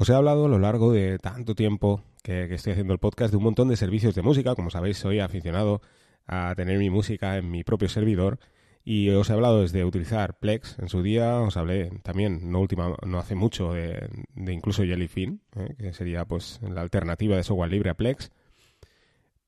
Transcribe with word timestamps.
Os 0.00 0.08
he 0.08 0.14
hablado 0.14 0.46
a 0.46 0.48
lo 0.48 0.58
largo 0.58 0.92
de 0.92 1.18
tanto 1.18 1.54
tiempo 1.54 2.02
que, 2.22 2.44
estoy 2.54 2.72
haciendo 2.72 2.94
el 2.94 2.98
podcast 2.98 3.32
de 3.32 3.36
un 3.36 3.42
montón 3.42 3.68
de 3.68 3.76
servicios 3.76 4.14
de 4.14 4.22
música. 4.22 4.54
Como 4.54 4.70
sabéis, 4.70 4.96
soy 4.96 5.20
aficionado 5.20 5.82
a 6.26 6.54
tener 6.54 6.78
mi 6.78 6.88
música 6.88 7.36
en 7.36 7.50
mi 7.50 7.64
propio 7.64 7.90
servidor. 7.90 8.38
Y 8.82 9.10
os 9.10 9.28
he 9.28 9.34
hablado 9.34 9.60
desde 9.60 9.84
utilizar 9.84 10.38
Plex 10.38 10.78
en 10.78 10.88
su 10.88 11.02
día, 11.02 11.42
os 11.42 11.58
hablé 11.58 11.90
también, 12.02 12.50
no, 12.50 12.60
última, 12.60 12.96
no 13.04 13.18
hace 13.18 13.34
mucho, 13.34 13.74
de, 13.74 14.08
incluso 14.36 14.84
Jellyfin, 14.84 15.42
¿eh? 15.56 15.74
que 15.76 15.92
sería 15.92 16.24
pues 16.24 16.60
la 16.62 16.80
alternativa 16.80 17.36
de 17.36 17.44
software 17.44 17.70
libre 17.70 17.90
a 17.90 17.94
Plex. 17.94 18.30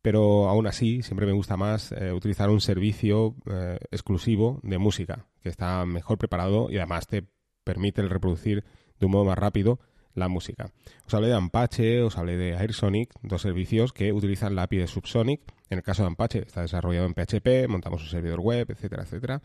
Pero 0.03 0.51
aún 0.51 0.67
así, 0.67 1.01
siempre 1.01 1.25
me 1.25 1.33
gusta 1.33 1.57
más 1.57 1.93
eh, 1.93 2.13
utilizar 2.13 2.51
un 2.51 2.61
servicio 2.61 3.37
eh, 3.51 3.79
exclusivo 3.91 4.61
de 4.63 4.77
música, 4.77 5.25
que 5.41 5.49
está 5.49 5.87
mejor 5.87 6.19
preparado 6.19 6.71
y 6.71 6.77
además 6.77 7.07
te 7.07 7.25
permite 7.65 8.03
el 8.03 8.11
reproducir 8.11 8.65
de 9.01 9.07
un 9.07 9.13
modo 9.13 9.25
más 9.25 9.39
rápido 9.39 9.81
la 10.15 10.29
música. 10.29 10.71
Os 11.07 11.15
hablé 11.15 11.29
de 11.29 11.35
Ampache, 11.35 12.03
os 12.03 12.17
hablé 12.19 12.37
de 12.37 12.57
AirSonic, 12.57 13.11
dos 13.23 13.43
servicios 13.43 13.93
que 13.93 14.13
utilizan 14.13 14.55
la 14.55 14.65
API 14.65 14.79
de 14.79 14.87
Subsonic. 14.87 15.41
En 15.71 15.79
el 15.79 15.85
caso 15.85 16.03
de 16.03 16.09
Ampache 16.09 16.41
está 16.41 16.63
desarrollado 16.63 17.07
en 17.07 17.15
PHP, 17.15 17.69
montamos 17.69 18.03
un 18.03 18.09
servidor 18.09 18.41
web, 18.41 18.71
etcétera, 18.71 19.05
etcétera. 19.05 19.43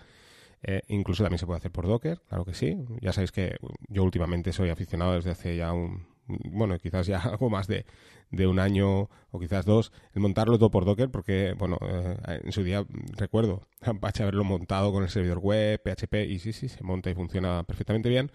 Eh, 0.63 0.81
incluso 0.87 1.23
también 1.23 1.39
se 1.39 1.45
puede 1.45 1.59
hacer 1.59 1.71
por 1.71 1.87
Docker, 1.87 2.19
claro 2.27 2.43
que 2.43 2.53
sí. 2.53 2.77
Ya 3.01 3.13
sabéis 3.13 3.31
que 3.31 3.55
yo 3.87 4.03
últimamente 4.03 4.51
soy 4.51 4.69
aficionado 4.69 5.13
desde 5.13 5.31
hace 5.31 5.55
ya 5.55 5.71
un, 5.71 6.07
bueno, 6.27 6.77
quizás 6.79 7.07
ya 7.07 7.19
algo 7.23 7.49
más 7.49 7.67
de, 7.67 7.85
de 8.31 8.47
un 8.47 8.59
año 8.59 9.09
o 9.31 9.39
quizás 9.39 9.65
dos, 9.65 9.91
el 10.13 10.21
montarlo 10.21 10.57
todo 10.57 10.71
por 10.71 10.85
Docker, 10.85 11.09
porque, 11.09 11.53
bueno, 11.57 11.77
eh, 11.81 12.41
en 12.43 12.51
su 12.51 12.63
día 12.63 12.85
recuerdo 13.15 13.61
Apache 13.81 14.23
haberlo 14.23 14.43
montado 14.43 14.91
con 14.91 15.03
el 15.03 15.09
servidor 15.09 15.39
web, 15.39 15.81
PHP, 15.83 16.25
y 16.27 16.39
sí, 16.39 16.53
sí, 16.53 16.67
se 16.69 16.83
monta 16.83 17.09
y 17.09 17.13
funciona 17.13 17.63
perfectamente 17.63 18.09
bien 18.09 18.31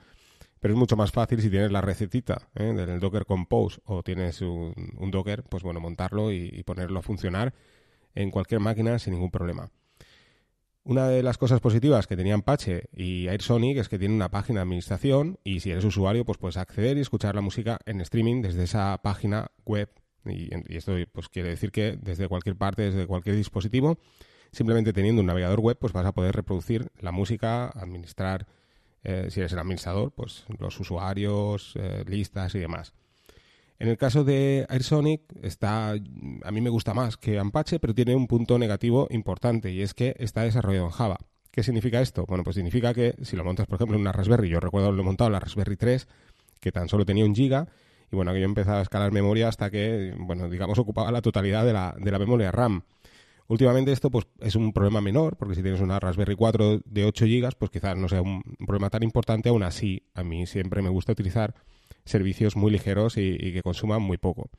pero 0.63 0.75
es 0.75 0.79
mucho 0.79 0.97
más 0.97 1.11
fácil 1.11 1.43
si 1.43 1.51
tienes 1.51 1.73
la 1.73 1.81
recetita 1.81 2.49
¿eh? 2.55 2.73
del 2.73 3.01
Docker 3.01 3.27
Compose 3.27 3.81
o 3.85 4.05
tienes 4.05 4.41
un, 4.43 4.73
Docker, 5.11 5.43
pues 5.43 5.65
bueno, 5.65 5.81
montarlo 5.81 6.31
y, 6.31 6.63
ponerlo 6.63 7.01
a 7.01 7.03
funcionar 7.03 7.53
en 8.15 8.31
cualquier 8.31 8.61
máquina 8.61 9.01
sin 9.01 9.15
ningún 9.15 9.33
problema. 9.33 9.73
Una 10.85 11.09
de 11.09 11.25
las 11.25 11.37
cosas 11.37 11.59
positivas 11.59 12.07
que 12.07 12.17
tenían 12.17 12.41
Apache 12.41 12.85
y 12.93 13.27
AirSonic 13.27 13.79
es 13.79 13.89
que 13.89 13.99
tiene 13.99 14.15
una 14.15 14.31
página 14.31 14.61
de 14.61 14.63
administración 14.63 15.37
y 15.43 15.59
si 15.59 15.73
eres 15.73 15.85
usuario 15.85 16.25
pues 16.25 16.39
puedes 16.39 16.57
acceder 16.57 16.97
y 16.97 17.01
escuchar 17.01 17.35
la 17.35 17.41
música 17.41 17.81
en 17.85 18.01
streaming 18.01 18.41
desde 18.41 18.63
esa 18.63 19.01
página 19.03 19.51
web 19.65 19.91
y, 20.25 20.55
y 20.73 20.77
esto 20.77 20.95
pues 21.11 21.29
quiere 21.29 21.49
decir 21.49 21.73
que 21.73 21.99
desde 22.01 22.29
cualquier 22.29 22.55
parte, 22.55 22.83
desde 22.83 23.09
cualquier 23.09 23.35
dispositivo, 23.35 23.99
simplemente 24.53 24.93
teniendo 24.93 25.23
un 25.23 25.27
navegador 25.27 25.59
web 25.59 25.77
pues 25.81 25.93
vas 25.93 26.07
a 26.07 26.13
poder 26.13 26.37
reproducir 26.37 26.93
la 27.01 27.11
música, 27.11 27.67
administrar 27.67 28.47
eh, 29.05 29.29
si 29.31 29.41
eres 29.41 29.53
el 29.53 29.59
administrador, 29.59 30.13
pues 30.13 30.45
los 30.59 30.79
usuarios, 30.79 31.75
eh, 31.77 32.05
listas 32.07 32.55
y 32.55 32.59
demás. 32.59 32.93
En 33.79 33.89
el 33.89 33.97
caso 33.97 34.23
de 34.23 34.65
AirSonic, 34.69 35.23
está, 35.43 35.91
a 35.91 36.51
mí 36.53 36.61
me 36.61 36.71
gusta 36.71 36.95
más 36.95 37.17
que 37.17 37.39
Apache, 37.39 37.81
pero 37.81 37.95
tiene 37.95 38.15
un 38.15 38.29
punto 38.29 38.59
negativo 38.59 39.09
importante 39.11 39.73
y 39.73 39.83
es 39.83 39.93
que 39.93 40.15
está 40.19 40.43
desarrollado 40.43 40.87
en 40.87 40.93
Java. 40.93 41.19
¿Qué 41.51 41.63
significa 41.63 42.01
esto? 42.01 42.25
Bueno, 42.27 42.45
pues 42.45 42.55
significa 42.55 42.95
que 42.95 43.17
si 43.23 43.35
lo 43.35 43.45
montas, 43.45 43.67
por 43.67 43.77
ejemplo, 43.77 43.97
en 43.97 44.03
una 44.03 44.13
Raspberry, 44.13 44.49
yo 44.49 44.61
recuerdo 44.61 44.93
lo 44.93 45.03
he 45.03 45.05
montado 45.05 45.29
en 45.29 45.33
la 45.33 45.41
Raspberry 45.41 45.77
3, 45.77 46.07
que 46.61 46.71
tan 46.71 46.89
solo 46.89 47.05
tenía 47.05 47.25
un 47.25 47.35
giga, 47.35 47.67
y 48.11 48.17
bueno, 48.17 48.33
que 48.33 48.41
yo 48.41 48.45
empezaba 48.45 48.79
a 48.79 48.83
escalar 48.83 49.11
memoria 49.11 49.49
hasta 49.49 49.69
que, 49.71 50.15
bueno, 50.17 50.49
digamos, 50.49 50.79
ocupaba 50.79 51.11
la 51.11 51.21
totalidad 51.21 51.67
de 51.67 51.73
la, 51.73 51.95
de 51.99 52.11
la 52.11 52.19
memoria 52.19 52.53
RAM. 52.53 52.85
Últimamente 53.49 53.93
esto 53.93 54.11
pues, 54.11 54.27
es 54.41 54.55
un 54.55 54.73
problema 54.73 55.01
menor, 55.01 55.37
porque 55.37 55.55
si 55.55 55.63
tienes 55.63 55.81
una 55.81 56.01
Raspberry 56.01 56.37
4 56.37 56.81
de 56.85 57.05
8 57.05 57.25
GB, 57.27 57.51
pues 57.59 57.71
quizás 57.71 57.97
no 57.97 58.09
sea 58.09 58.23
un 58.23 58.43
problema 58.67 58.91
tan 58.91 59.03
importante. 59.03 59.49
Aún 59.49 59.63
así, 59.63 60.03
a 60.15 60.23
mí 60.23 60.47
siempre 60.47 60.83
me 60.83 60.89
gusta 60.89 61.13
utilizar 61.13 61.55
servicios 62.05 62.57
muy 62.57 62.71
ligeros 62.71 63.17
y, 63.17 63.53
que 63.53 63.63
consuman 63.63 64.03
muy 64.03 64.19
poco. 64.19 64.51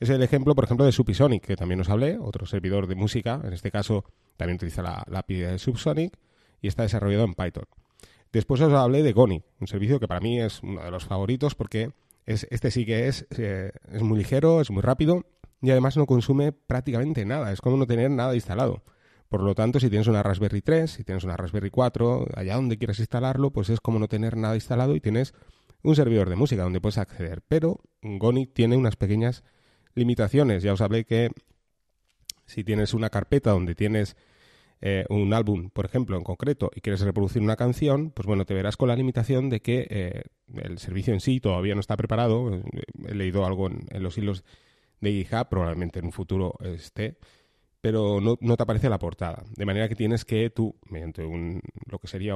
Es 0.00 0.10
el 0.10 0.22
ejemplo, 0.22 0.54
por 0.54 0.64
ejemplo, 0.64 0.86
de 0.86 0.92
Subsonic, 0.92 1.44
que 1.44 1.56
también 1.56 1.80
os 1.80 1.88
hablé, 1.88 2.18
otro 2.18 2.46
servidor 2.46 2.86
de 2.86 2.94
música. 2.94 3.40
En 3.44 3.52
este 3.52 3.70
caso, 3.70 4.04
también 4.36 4.56
utiliza 4.56 4.82
la, 4.82 5.04
API 5.18 5.34
de 5.34 5.58
Subsonic 5.58 6.16
y 6.60 6.68
está 6.68 6.82
desarrollado 6.82 7.24
en 7.24 7.34
Python. 7.34 7.64
Después 8.32 8.60
os 8.60 8.72
hablé 8.72 9.02
de 9.02 9.12
Goni, 9.12 9.42
un 9.58 9.66
servicio 9.66 9.98
que 9.98 10.06
para 10.06 10.20
mí 10.20 10.40
es 10.40 10.62
uno 10.62 10.84
de 10.84 10.90
los 10.90 11.06
favoritos 11.06 11.54
porque 11.54 11.92
es, 12.26 12.46
este 12.50 12.70
sí 12.70 12.84
que 12.84 13.08
es, 13.08 13.26
eh, 13.38 13.72
es 13.90 14.02
muy 14.02 14.18
ligero, 14.18 14.60
es 14.60 14.70
muy 14.70 14.82
rápido 14.82 15.24
y 15.60 15.70
además 15.70 15.96
no 15.96 16.06
consume 16.06 16.52
prácticamente 16.52 17.24
nada. 17.24 17.52
Es 17.52 17.60
como 17.60 17.76
no 17.76 17.86
tener 17.86 18.10
nada 18.10 18.34
instalado. 18.34 18.82
Por 19.28 19.42
lo 19.42 19.54
tanto, 19.54 19.78
si 19.78 19.90
tienes 19.90 20.06
una 20.06 20.22
Raspberry 20.22 20.62
3, 20.62 20.90
si 20.90 21.04
tienes 21.04 21.24
una 21.24 21.36
Raspberry 21.36 21.70
4, 21.70 22.28
allá 22.34 22.54
donde 22.54 22.78
quieras 22.78 22.98
instalarlo, 22.98 23.50
pues 23.50 23.68
es 23.68 23.80
como 23.80 23.98
no 23.98 24.08
tener 24.08 24.36
nada 24.36 24.54
instalado 24.54 24.96
y 24.96 25.00
tienes 25.00 25.34
un 25.82 25.94
servidor 25.94 26.30
de 26.30 26.36
música 26.36 26.62
donde 26.62 26.80
puedes 26.80 26.98
acceder. 26.98 27.42
Pero 27.46 27.80
Goni 28.02 28.46
tiene 28.46 28.76
unas 28.76 28.96
pequeñas 28.96 29.44
limitaciones. 29.94 30.62
Ya 30.62 30.72
os 30.72 30.80
hablé 30.80 31.04
que 31.04 31.30
si 32.46 32.64
tienes 32.64 32.94
una 32.94 33.10
carpeta 33.10 33.50
donde 33.50 33.74
tienes 33.74 34.16
eh, 34.80 35.04
un 35.10 35.34
álbum, 35.34 35.68
por 35.70 35.84
ejemplo, 35.84 36.16
en 36.16 36.24
concreto, 36.24 36.70
y 36.74 36.80
quieres 36.80 37.00
reproducir 37.02 37.42
una 37.42 37.56
canción, 37.56 38.10
pues 38.12 38.26
bueno, 38.26 38.46
te 38.46 38.54
verás 38.54 38.78
con 38.78 38.88
la 38.88 38.96
limitación 38.96 39.50
de 39.50 39.60
que 39.60 39.86
eh, 39.90 40.22
el 40.54 40.78
servicio 40.78 41.12
en 41.12 41.20
sí 41.20 41.40
todavía 41.40 41.74
no 41.74 41.80
está 41.80 41.96
preparado. 41.96 42.62
He 43.06 43.14
leído 43.14 43.44
algo 43.44 43.68
en 43.68 44.02
los 44.02 44.16
hilos 44.16 44.44
de 45.00 45.12
GitHub, 45.12 45.48
probablemente 45.48 45.98
en 45.98 46.06
un 46.06 46.12
futuro 46.12 46.54
esté, 46.60 47.18
pero 47.80 48.20
no, 48.20 48.36
te 48.36 48.62
aparece 48.62 48.88
la 48.88 48.98
portada. 48.98 49.44
De 49.56 49.64
manera 49.64 49.88
que 49.88 49.94
tienes 49.94 50.24
que 50.24 50.50
tú, 50.50 50.74
mediante 50.88 51.24
un, 51.24 51.60
lo 51.86 51.98
que 51.98 52.08
sería 52.08 52.34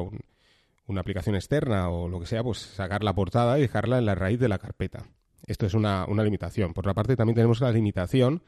una 0.87 1.01
aplicación 1.01 1.35
externa 1.35 1.89
o 1.91 2.09
lo 2.09 2.21
que 2.21 2.27
sea, 2.27 2.43
pues 2.43 2.59
sacar 2.59 3.03
la 3.03 3.15
portada 3.15 3.59
y 3.59 3.63
dejarla 3.63 3.99
en 3.99 4.07
la 4.07 4.15
raíz 4.15 4.39
de 4.39 4.49
la 4.49 4.59
carpeta. 4.59 5.05
Esto 5.47 5.67
es 5.67 5.75
una, 5.75 6.07
limitación. 6.07 6.73
Por 6.73 6.85
otra 6.85 6.95
parte, 6.95 7.17
también 7.17 7.35
tenemos 7.35 7.61
la 7.61 7.73
limitación 7.73 8.43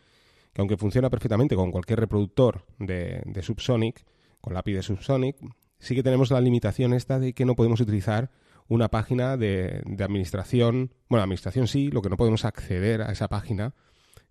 que 0.53 0.61
aunque 0.61 0.77
funciona 0.77 1.11
perfectamente 1.11 1.57
con 1.57 1.73
cualquier 1.73 1.99
reproductor 1.99 2.65
de, 2.79 3.23
de 3.25 3.43
Subsonic, 3.43 4.05
con 4.41 4.55
la 4.55 4.61
API 4.61 4.75
de 4.75 4.83
Subsonic, 4.83 5.37
sí 5.81 5.97
que 5.97 6.05
tenemos 6.05 6.31
la 6.31 6.41
limitación 6.41 6.95
esta 6.95 7.19
de 7.19 7.33
que 7.33 7.45
no 7.45 7.57
podemos 7.57 7.81
utilizar 7.81 8.31
una 8.69 8.89
página 8.89 9.37
de, 9.37 9.83
de 9.85 10.05
administración. 10.05 10.93
Bueno, 11.09 11.25
administración 11.25 11.67
sí, 11.67 11.91
lo 11.91 12.03
que 12.03 12.09
no 12.09 12.17
podemos 12.17 12.45
acceder 12.45 13.03
a 13.03 13.11
esa 13.11 13.27
página 13.27 13.75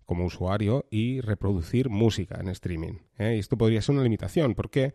como 0.04 0.24
usuario 0.24 0.86
y 0.90 1.20
reproducir 1.20 1.88
música 1.88 2.38
en 2.40 2.48
streaming. 2.48 2.98
¿eh? 3.18 3.36
Y 3.36 3.38
esto 3.38 3.56
podría 3.56 3.82
ser 3.82 3.94
una 3.94 4.04
limitación, 4.04 4.54
porque 4.54 4.94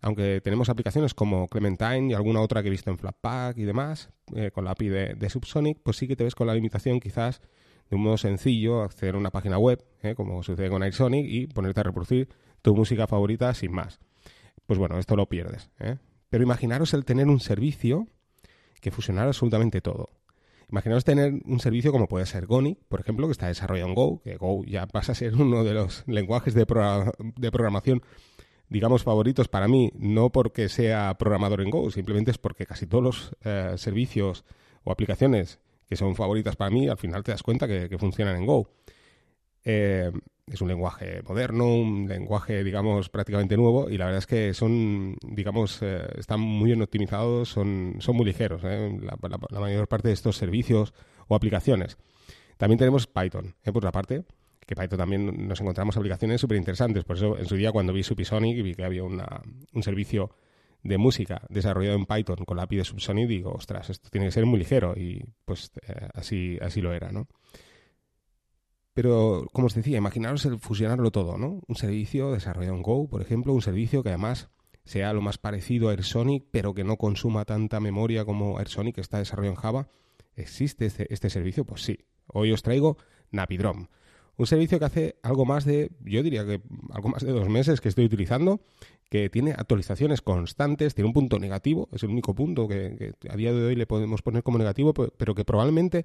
aunque 0.00 0.40
tenemos 0.42 0.68
aplicaciones 0.68 1.14
como 1.14 1.48
Clementine 1.48 2.10
y 2.10 2.14
alguna 2.14 2.40
otra 2.40 2.62
que 2.62 2.68
he 2.68 2.70
visto 2.70 2.90
en 2.90 2.98
Flatpak 2.98 3.56
y 3.56 3.64
demás, 3.64 4.10
eh, 4.34 4.50
con 4.50 4.64
la 4.64 4.72
API 4.72 4.88
de, 4.88 5.30
Subsonic, 5.30 5.78
pues 5.82 5.96
sí 5.96 6.06
que 6.06 6.16
te 6.16 6.24
ves 6.24 6.34
con 6.34 6.46
la 6.46 6.54
limitación 6.54 7.00
quizás 7.00 7.40
de 7.88 7.96
un 7.96 8.02
modo 8.02 8.18
sencillo 8.18 8.82
acceder 8.82 9.14
a 9.14 9.18
una 9.18 9.30
página 9.30 9.58
web, 9.58 9.84
¿eh? 10.02 10.14
como 10.14 10.42
sucede 10.42 10.68
con 10.68 10.82
AirSonic, 10.82 11.26
y 11.26 11.46
ponerte 11.46 11.80
a 11.80 11.84
reproducir 11.84 12.28
tu 12.60 12.74
música 12.74 13.06
favorita 13.06 13.52
sin 13.54 13.72
más. 13.72 13.98
Pues 14.66 14.78
bueno, 14.78 14.98
esto 14.98 15.16
lo 15.16 15.28
pierdes. 15.28 15.70
Pero 16.30 16.42
imaginaros 16.42 16.94
el 16.94 17.04
tener 17.04 17.28
un 17.28 17.40
servicio 17.40 18.06
que 18.80 18.90
fusionara 18.90 19.28
absolutamente 19.28 19.80
todo. 19.80 20.10
Imaginaos 20.74 21.04
tener 21.04 21.34
un 21.44 21.60
servicio 21.60 21.92
como 21.92 22.08
puede 22.08 22.26
ser 22.26 22.46
Goni, 22.46 22.76
por 22.88 22.98
ejemplo, 22.98 23.28
que 23.28 23.30
está 23.30 23.46
desarrollado 23.46 23.90
en 23.90 23.94
Go, 23.94 24.20
que 24.24 24.34
Go 24.34 24.64
ya 24.64 24.88
pasa 24.88 25.12
a 25.12 25.14
ser 25.14 25.32
uno 25.40 25.62
de 25.62 25.72
los 25.72 26.02
lenguajes 26.08 26.52
de, 26.52 26.66
programación 26.66 28.02
digamos, 28.68 29.04
favoritos 29.04 29.46
para 29.46 29.68
mí, 29.68 29.92
no 29.94 30.32
porque 30.32 30.68
sea 30.68 31.14
programador 31.16 31.60
en 31.60 31.70
Go, 31.70 31.92
simplemente 31.92 32.32
es 32.32 32.38
porque 32.38 32.66
casi 32.66 32.88
todos 32.88 33.04
los 33.04 33.36
eh, 33.44 33.74
servicios 33.76 34.44
o 34.82 34.90
aplicaciones 34.90 35.60
que 35.86 35.94
son 35.94 36.16
favoritas 36.16 36.56
para 36.56 36.72
mí, 36.72 36.88
al 36.88 36.98
final 36.98 37.22
te 37.22 37.30
das 37.30 37.44
cuenta 37.44 37.68
que, 37.68 37.96
funcionan 37.96 38.34
en 38.34 38.46
Go. 38.46 38.68
Eh, 39.62 40.10
es 40.46 40.60
un 40.60 40.68
lenguaje 40.68 41.22
moderno, 41.22 41.74
un 41.74 42.06
lenguaje, 42.08 42.62
digamos, 42.64 43.08
prácticamente 43.08 43.56
nuevo 43.56 43.88
y 43.88 43.96
la 43.96 44.06
verdad 44.06 44.18
es 44.18 44.26
que 44.26 44.54
son, 44.54 45.16
digamos, 45.22 45.78
eh, 45.82 46.06
están 46.18 46.40
muy 46.40 46.66
bien 46.66 46.82
optimizados, 46.82 47.48
son, 47.48 47.96
son 48.00 48.16
muy 48.16 48.26
ligeros, 48.26 48.62
¿eh? 48.64 48.98
la, 49.00 49.60
mayor 49.60 49.88
parte 49.88 50.08
de 50.08 50.14
estos 50.14 50.36
servicios 50.36 50.92
o 51.28 51.34
aplicaciones. 51.34 51.96
También 52.56 52.78
tenemos 52.78 53.06
Python, 53.06 53.54
¿eh? 53.64 53.72
por 53.72 53.78
otra 53.78 53.92
parte, 53.92 54.24
que 54.66 54.74
Python 54.76 54.98
también 54.98 55.48
nos 55.48 55.60
encontramos 55.60 55.96
aplicaciones 55.96 56.40
súper 56.40 56.58
interesantes. 56.58 57.04
Por 57.04 57.16
eso, 57.16 57.38
en 57.38 57.46
su 57.46 57.56
día, 57.56 57.72
cuando 57.72 57.92
vi 57.92 58.02
Subsonic 58.02 58.62
vi 58.62 58.74
que 58.74 58.84
había 58.84 59.02
una, 59.02 59.42
un 59.72 59.82
servicio 59.82 60.30
de 60.82 60.98
música 60.98 61.42
desarrollado 61.48 61.96
en 61.96 62.04
Python 62.04 62.44
con 62.44 62.58
la 62.58 62.64
API 62.64 62.76
de 62.76 62.84
Subsonic, 62.84 63.26
digo, 63.26 63.52
ostras, 63.52 63.88
esto 63.90 64.10
tiene 64.10 64.26
que 64.26 64.32
ser 64.32 64.44
muy 64.44 64.58
ligero 64.58 64.94
y 64.96 65.24
pues 65.44 65.72
eh, 65.86 66.08
así, 66.12 66.58
así 66.60 66.82
lo 66.82 66.92
era, 66.92 67.10
¿no? 67.10 67.26
Pero, 68.94 69.48
como 69.52 69.66
os 69.66 69.74
decía, 69.74 69.98
imaginaros 69.98 70.44
el 70.46 70.58
fusionarlo 70.58 71.10
todo, 71.10 71.36
¿no? 71.36 71.60
Un 71.66 71.74
servicio 71.74 72.30
desarrollado 72.30 72.76
en 72.76 72.82
Go, 72.82 73.08
por 73.08 73.20
ejemplo, 73.20 73.52
un 73.52 73.60
servicio 73.60 74.04
que 74.04 74.10
además 74.10 74.48
sea 74.84 75.12
lo 75.12 75.20
más 75.20 75.36
parecido 75.36 75.88
a 75.88 75.92
AirSonic, 75.92 76.44
pero 76.52 76.74
que 76.74 76.84
no 76.84 76.96
consuma 76.96 77.44
tanta 77.44 77.80
memoria 77.80 78.24
como 78.24 78.58
AirSonic, 78.58 78.94
que 78.94 79.00
está 79.00 79.18
desarrollado 79.18 79.54
en 79.54 79.60
Java. 79.60 79.88
¿Existe 80.36 80.86
este, 80.86 81.12
este 81.12 81.28
servicio? 81.28 81.64
Pues 81.64 81.82
sí. 81.82 81.98
Hoy 82.28 82.52
os 82.52 82.62
traigo 82.62 82.96
Napidrom. 83.30 83.88
Un 84.36 84.46
servicio 84.46 84.78
que 84.78 84.84
hace 84.84 85.16
algo 85.22 85.44
más 85.44 85.64
de, 85.64 85.90
yo 86.04 86.22
diría 86.22 86.44
que 86.44 86.60
algo 86.90 87.08
más 87.08 87.22
de 87.22 87.32
dos 87.32 87.48
meses 87.48 87.80
que 87.80 87.88
estoy 87.88 88.04
utilizando, 88.04 88.60
que 89.08 89.28
tiene 89.28 89.52
actualizaciones 89.52 90.22
constantes, 90.22 90.94
tiene 90.94 91.06
un 91.06 91.14
punto 91.14 91.38
negativo, 91.38 91.88
es 91.92 92.02
el 92.02 92.10
único 92.10 92.34
punto 92.34 92.66
que 92.66 93.14
a 93.28 93.36
día 93.36 93.52
de 93.52 93.64
hoy 93.64 93.76
le 93.76 93.86
podemos 93.86 94.22
poner 94.22 94.42
como 94.42 94.58
negativo, 94.58 94.92
pero 94.92 95.34
que 95.36 95.44
probablemente 95.44 96.04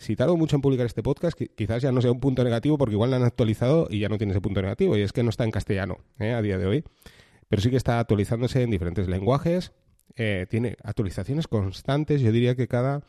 Si 0.00 0.16
tardo 0.16 0.34
mucho 0.38 0.56
en 0.56 0.62
publicar 0.62 0.86
este 0.86 1.02
podcast, 1.02 1.38
quizás 1.54 1.82
ya 1.82 1.92
no 1.92 2.00
sea 2.00 2.10
un 2.10 2.20
punto 2.20 2.42
negativo 2.42 2.78
porque 2.78 2.94
igual 2.94 3.10
lo 3.10 3.16
han 3.16 3.22
actualizado 3.22 3.86
y 3.90 3.98
ya 3.98 4.08
no 4.08 4.16
tiene 4.16 4.32
ese 4.32 4.40
punto 4.40 4.62
negativo, 4.62 4.96
y 4.96 5.02
es 5.02 5.12
que 5.12 5.22
no 5.22 5.28
está 5.28 5.44
en 5.44 5.50
castellano 5.50 5.98
¿eh? 6.18 6.32
a 6.32 6.40
día 6.40 6.56
de 6.56 6.64
hoy. 6.64 6.84
Pero 7.50 7.60
sí 7.60 7.68
que 7.68 7.76
está 7.76 8.00
actualizándose 8.00 8.62
en 8.62 8.70
diferentes 8.70 9.08
lenguajes, 9.08 9.72
eh, 10.16 10.46
tiene 10.48 10.78
actualizaciones 10.84 11.48
constantes, 11.48 12.22
yo 12.22 12.32
diría 12.32 12.54
que 12.54 12.66
cada, 12.66 13.02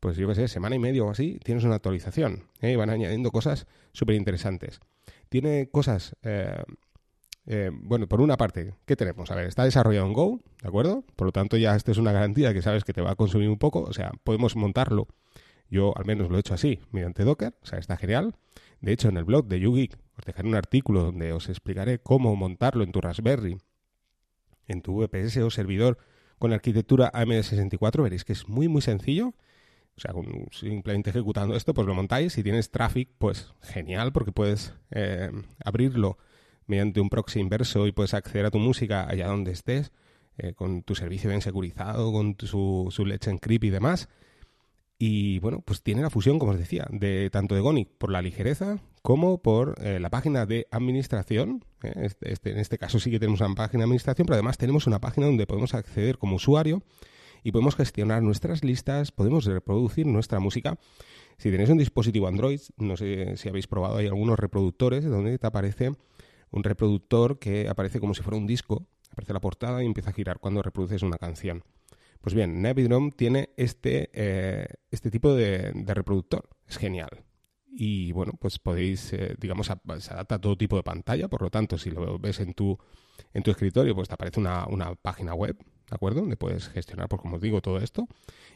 pues 0.00 0.16
yo 0.16 0.26
qué 0.26 0.34
sé, 0.34 0.48
semana 0.48 0.74
y 0.74 0.78
medio 0.78 1.06
o 1.06 1.10
así, 1.10 1.38
tienes 1.44 1.64
una 1.64 1.74
actualización, 1.74 2.44
¿eh? 2.62 2.72
y 2.72 2.76
van 2.76 2.88
añadiendo 2.88 3.30
cosas 3.30 3.66
súper 3.92 4.14
interesantes. 4.14 4.80
Tiene 5.28 5.68
cosas 5.70 6.16
eh, 7.44 7.70
bueno, 7.74 8.06
por 8.06 8.20
una 8.22 8.36
parte, 8.36 8.74
¿qué 8.86 8.96
tenemos? 8.96 9.30
A 9.30 9.34
ver, 9.34 9.46
está 9.46 9.64
desarrollado 9.64 10.06
en 10.06 10.12
Go, 10.12 10.40
¿de 10.62 10.68
acuerdo? 10.68 11.04
Por 11.14 11.26
lo 11.26 11.32
tanto, 11.32 11.56
ya 11.56 11.74
esto 11.74 11.90
es 11.90 11.98
una 11.98 12.12
garantía 12.12 12.54
que 12.54 12.62
sabes 12.62 12.84
que 12.84 12.92
te 12.92 13.02
va 13.02 13.10
a 13.10 13.16
consumir 13.16 13.48
un 13.48 13.58
poco. 13.58 13.82
O 13.82 13.92
sea, 13.92 14.12
podemos 14.24 14.56
montarlo. 14.56 15.08
Yo 15.72 15.96
al 15.96 16.04
menos 16.04 16.28
lo 16.28 16.36
he 16.36 16.40
hecho 16.40 16.52
así, 16.52 16.80
mediante 16.90 17.24
Docker. 17.24 17.54
O 17.62 17.66
sea, 17.66 17.78
está 17.78 17.96
genial. 17.96 18.36
De 18.82 18.92
hecho, 18.92 19.08
en 19.08 19.16
el 19.16 19.24
blog 19.24 19.46
de 19.46 19.58
YouGeek 19.58 19.96
os 20.18 20.24
dejaré 20.26 20.46
un 20.46 20.54
artículo 20.54 21.02
donde 21.02 21.32
os 21.32 21.48
explicaré 21.48 21.98
cómo 21.98 22.36
montarlo 22.36 22.84
en 22.84 22.92
tu 22.92 23.00
Raspberry, 23.00 23.56
en 24.68 24.82
tu 24.82 25.00
VPS 25.00 25.38
o 25.38 25.48
servidor 25.48 25.96
con 26.38 26.52
arquitectura 26.52 27.10
AMD64. 27.12 28.02
Veréis 28.02 28.24
que 28.24 28.34
es 28.34 28.50
muy, 28.50 28.68
muy 28.68 28.82
sencillo. 28.82 29.28
O 29.96 30.00
sea, 30.00 30.12
simplemente 30.50 31.08
ejecutando 31.08 31.56
esto, 31.56 31.72
pues 31.72 31.86
lo 31.86 31.94
montáis. 31.94 32.34
Si 32.34 32.42
tienes 32.42 32.70
traffic, 32.70 33.08
pues 33.16 33.54
genial, 33.62 34.12
porque 34.12 34.30
puedes 34.30 34.74
eh, 34.90 35.30
abrirlo 35.64 36.18
mediante 36.66 37.00
un 37.00 37.08
proxy 37.08 37.40
inverso 37.40 37.86
y 37.86 37.92
puedes 37.92 38.12
acceder 38.12 38.44
a 38.44 38.50
tu 38.50 38.58
música 38.58 39.08
allá 39.08 39.28
donde 39.28 39.52
estés, 39.52 39.90
eh, 40.36 40.52
con 40.52 40.82
tu 40.82 40.94
servicio 40.94 41.30
bien 41.30 41.40
securizado, 41.40 42.12
con 42.12 42.36
su, 42.40 42.88
su 42.90 43.06
Let's 43.06 43.28
Encrypt 43.28 43.64
y 43.64 43.70
demás. 43.70 44.10
Y 45.04 45.40
bueno, 45.40 45.62
pues 45.64 45.82
tiene 45.82 46.00
la 46.00 46.10
fusión, 46.10 46.38
como 46.38 46.52
os 46.52 46.58
decía, 46.58 46.86
de 46.92 47.28
tanto 47.28 47.56
de 47.56 47.60
Gonic 47.60 47.88
por 47.98 48.12
la 48.12 48.22
ligereza 48.22 48.78
como 49.02 49.42
por 49.42 49.74
eh, 49.82 49.98
la 49.98 50.10
página 50.10 50.46
de 50.46 50.68
administración. 50.70 51.64
Eh, 51.82 51.92
este, 52.02 52.32
este, 52.32 52.52
en 52.52 52.58
este 52.58 52.78
caso 52.78 53.00
sí 53.00 53.10
que 53.10 53.18
tenemos 53.18 53.40
una 53.40 53.52
página 53.52 53.80
de 53.80 53.86
administración, 53.86 54.26
pero 54.26 54.34
además 54.34 54.58
tenemos 54.58 54.86
una 54.86 55.00
página 55.00 55.26
donde 55.26 55.44
podemos 55.44 55.74
acceder 55.74 56.18
como 56.18 56.36
usuario 56.36 56.84
y 57.42 57.50
podemos 57.50 57.74
gestionar 57.74 58.22
nuestras 58.22 58.62
listas, 58.62 59.10
podemos 59.10 59.44
reproducir 59.44 60.06
nuestra 60.06 60.38
música. 60.38 60.78
Si 61.36 61.50
tenéis 61.50 61.70
un 61.70 61.78
dispositivo 61.78 62.28
Android, 62.28 62.60
no 62.76 62.96
sé 62.96 63.36
si 63.38 63.48
habéis 63.48 63.66
probado, 63.66 63.96
hay 63.96 64.06
algunos 64.06 64.38
reproductores 64.38 65.04
donde 65.04 65.36
te 65.36 65.46
aparece 65.48 65.90
un 66.52 66.62
reproductor 66.62 67.40
que 67.40 67.68
aparece 67.68 67.98
como 67.98 68.14
si 68.14 68.22
fuera 68.22 68.36
un 68.36 68.46
disco, 68.46 68.86
aparece 69.10 69.32
la 69.32 69.40
portada 69.40 69.82
y 69.82 69.86
empieza 69.86 70.10
a 70.10 70.12
girar 70.12 70.38
cuando 70.38 70.62
reproduces 70.62 71.02
una 71.02 71.18
canción. 71.18 71.64
Pues 72.22 72.34
bien, 72.36 72.62
Navidrom 72.62 73.10
tiene 73.10 73.50
este, 73.56 74.08
eh, 74.14 74.66
este 74.92 75.10
tipo 75.10 75.34
de, 75.34 75.72
reproductor. 75.86 76.48
Es 76.68 76.78
genial. 76.78 77.24
Y 77.66 78.12
bueno, 78.12 78.34
pues 78.38 78.60
podéis, 78.60 79.12
eh, 79.12 79.34
digamos, 79.40 79.66
se 79.66 80.12
adapta 80.12 80.36
a 80.36 80.40
todo 80.40 80.56
tipo 80.56 80.76
de 80.76 80.84
pantalla. 80.84 81.28
Por 81.28 81.42
lo 81.42 81.50
tanto, 81.50 81.78
si 81.78 81.90
lo 81.90 82.20
ves 82.20 82.38
en 82.38 82.54
tu, 82.54 82.78
en 83.34 83.42
tu 83.42 83.50
escritorio, 83.50 83.96
pues 83.96 84.06
te 84.06 84.14
aparece 84.14 84.38
una, 84.38 84.66
una 84.68 84.94
página 84.94 85.34
web, 85.34 85.56
¿de 85.58 85.94
acuerdo? 85.94 86.20
Donde 86.20 86.36
puedes 86.36 86.68
gestionar, 86.68 87.08
pues 87.08 87.20
como 87.20 87.36
os 87.36 87.42
digo, 87.42 87.60
todo 87.60 87.78
esto. 87.78 88.06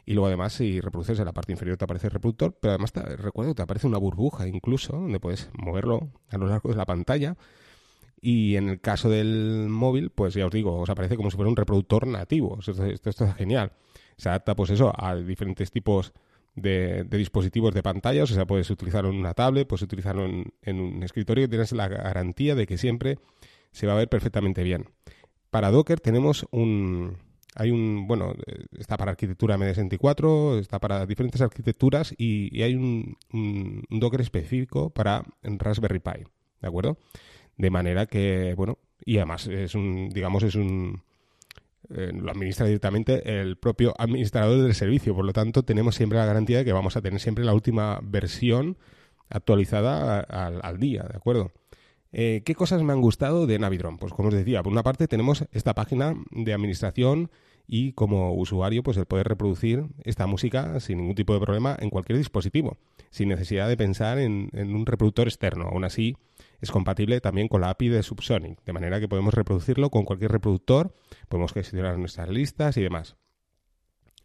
Y 0.05 0.13
luego 0.13 0.29
además, 0.29 0.53
si 0.53 0.81
reproduces 0.81 1.19
en 1.19 1.25
la 1.25 1.33
parte 1.33 1.51
inferior, 1.51 1.77
te 1.77 1.85
aparece 1.87 2.07
el 2.07 2.13
reproductor. 2.13 2.57
Pero 2.61 2.71
además, 2.75 2.93
te, 2.93 3.01
recuerdo, 3.17 3.57
te 3.57 3.63
aparece 3.63 3.89
una 3.89 3.99
burbuja 3.99 4.47
incluso, 4.47 4.93
donde 4.93 5.19
puedes 5.19 5.51
moverlo 5.55 6.13
a 6.29 6.39
lo 6.39 6.47
largo 6.47 6.71
de 6.71 6.77
la 6.77 6.87
pantalla 6.87 7.37
y 8.27 8.57
en 8.57 8.69
el 8.71 8.81
caso 8.81 9.09
del 9.09 9.69
móvil, 9.69 10.11
pues 10.11 10.35
ya 10.35 10.47
os 10.47 10.51
digo, 10.51 10.81
os 10.81 10.91
aparece 10.91 11.17
como 11.17 11.31
si 11.31 11.37
fuera 11.37 11.49
un 11.49 11.55
reproductor 11.55 12.09
nativo. 12.09 12.59
Esto, 12.59 12.85
esto, 12.85 13.11
está 13.11 13.33
genial. 13.35 13.71
Se 14.17 14.29
adapta, 14.29 14.57
pues 14.57 14.71
eso, 14.71 14.93
a 15.01 15.15
diferentes 15.15 15.71
tipos 15.71 16.13
de, 16.57 17.05
dispositivos 17.05 17.73
de 17.73 17.85
pantalla. 17.85 18.25
O 18.25 18.27
sea, 18.27 18.45
puedes 18.45 18.69
utilizarlo 18.69 19.11
en 19.11 19.17
una 19.17 19.33
tablet, 19.33 19.69
puedes 19.69 19.83
utilizarlo 19.83 20.25
en, 20.25 20.81
un 20.81 21.05
escritorio 21.05 21.45
y 21.45 21.49
tienes 21.49 21.71
la 21.71 21.87
garantía 21.87 22.57
de 22.57 22.67
que 22.67 22.79
siempre 22.79 23.21
se 23.71 23.87
va 23.87 23.93
a 23.93 23.97
ver 23.99 24.09
perfectamente 24.09 24.65
bien. 24.65 24.87
Para 25.51 25.71
Docker 25.71 26.01
tenemos 26.01 26.49
un... 26.51 27.19
Hay 27.55 27.71
un, 27.71 28.09
bueno, 28.09 28.35
está 28.77 28.97
para 28.97 29.13
arquitectura 29.13 29.57
MD64, 29.57 30.59
está 30.59 30.81
para 30.81 31.07
diferentes 31.07 31.41
arquitecturas 31.41 32.13
y, 32.19 32.61
hay 32.61 32.75
un, 32.75 33.17
un, 33.33 33.85
Docker 33.89 34.21
específico 34.21 34.91
para 34.91 35.23
Raspberry 35.43 36.01
Pi, 36.01 36.25
¿de 36.61 36.69
acuerdo? 36.69 36.99
De 37.57 37.71
manera 37.71 38.07
que, 38.07 38.55
bueno, 38.55 38.79
y 39.05 39.17
además 39.17 39.47
es 39.47 39.75
un, 39.75 40.11
digamos, 40.11 40.43
es 40.43 40.55
un, 40.55 41.03
eh, 41.91 42.13
lo 42.13 42.31
administra 42.31 42.67
directamente 42.67 43.41
el 43.41 43.57
propio 43.57 43.95
administrador 43.99 44.63
del 44.63 44.75
servicio. 44.75 45.15
Por 45.15 45.25
lo 45.25 45.33
tanto, 45.33 45.63
tenemos 45.63 45.95
siempre 45.95 46.19
la 46.19 46.27
garantía 46.27 46.59
de 46.59 46.65
que 46.65 46.73
vamos 46.73 46.97
a 46.97 47.03
tener 47.03 47.21
siempre 47.21 47.45
la 47.45 47.55
última 47.55 48.01
versión 48.03 48.77
actualizada 49.29 50.21
al, 50.21 50.79
día, 50.79 51.03
¿de 51.03 51.17
acuerdo? 51.17 51.53
Eh, 52.13 52.43
¿Qué 52.45 52.55
cosas 52.55 52.83
me 52.83 52.93
han 52.93 53.01
gustado 53.01 53.47
de 53.47 53.59
Navidron? 53.59 53.99
Pues 53.99 54.13
como 54.13 54.29
os 54.29 54.35
decía, 54.35 54.63
por 54.63 54.73
una 54.73 54.83
parte 54.83 55.09
tenemos 55.09 55.45
esta 55.53 55.75
página 55.75 56.15
de 56.31 56.53
administración 56.53 57.31
y 57.67 57.93
como 57.93 58.35
usuario 58.35 58.83
pues 58.83 58.97
el 58.97 59.07
poder 59.07 59.29
reproducir 59.29 59.87
esta 60.05 60.27
música 60.27 60.79
sin 60.81 60.99
ningún 60.99 61.15
tipo 61.15 61.35
de 61.35 61.41
problema 61.41 61.77
en 61.81 61.91
cualquier 61.91 62.19
dispositivo, 62.19 62.79
sin 63.11 63.29
necesidad 63.29 63.69
de 63.69 63.77
pensar 63.77 64.19
en, 64.19 64.51
en 64.53 64.75
un 64.75 64.87
reproductor 64.87 65.27
externo. 65.27 65.69
Aún 65.69 65.85
así, 65.85 66.17
es 66.61 66.71
compatible 66.71 67.21
también 67.21 67.49
con 67.49 67.61
la 67.61 67.71
API 67.71 67.89
de 67.89 68.03
Subsonic, 68.03 68.63
de 68.65 68.73
manera 68.73 69.01
que 69.01 69.09
podemos 69.09 69.35
reproducirlo 69.35 69.91
con 69.91 70.05
cualquier 70.05 70.33
reproductor, 70.33 70.95
podemos 71.29 71.53
gestionar 71.53 71.99
nuestras 71.99 72.29
listas 72.29 72.77
y 72.77 72.83
demás. 72.83 73.17